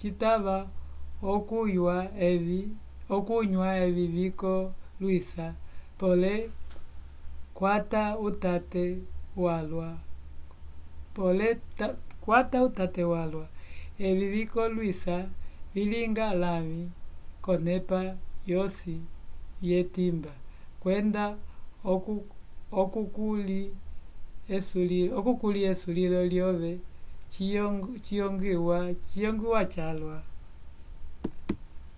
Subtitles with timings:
[0.00, 0.56] citava
[1.22, 1.96] okunywa
[3.88, 5.46] evi vikollwisa
[6.00, 6.32] pole
[7.56, 8.84] kwata utate
[12.32, 13.42] walwa
[14.06, 15.16] evi vikolwisa
[15.74, 16.82] vilinga lãvi
[17.44, 18.00] k'olonepa
[18.46, 18.94] vyosi
[19.62, 20.32] vyetimba
[20.82, 21.24] kwenda
[22.80, 23.62] okukulĩ
[25.78, 26.72] esulilo lyove
[29.10, 30.18] ciyongwiwa calwa